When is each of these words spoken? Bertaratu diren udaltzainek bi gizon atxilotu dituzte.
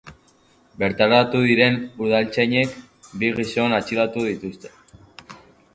Bertaratu 0.83 1.41
diren 1.49 1.77
udaltzainek 2.07 2.75
bi 3.25 3.31
gizon 3.41 3.79
atxilotu 3.81 4.27
dituzte. 4.31 4.75